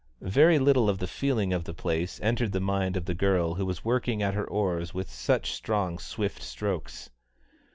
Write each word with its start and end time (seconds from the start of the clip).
Very 0.33 0.57
little 0.57 0.89
of 0.89 0.97
the 0.97 1.05
feeling 1.05 1.53
of 1.53 1.65
the 1.65 1.75
place 1.75 2.19
entered 2.23 2.53
the 2.53 2.59
mind 2.59 2.97
of 2.97 3.05
the 3.05 3.13
girl 3.13 3.53
who 3.53 3.67
was 3.67 3.85
working 3.85 4.23
at 4.23 4.33
her 4.33 4.45
oars 4.49 4.95
with 4.95 5.11
such 5.11 5.51
strong, 5.51 5.99
swift 5.99 6.41
strokes. 6.41 7.11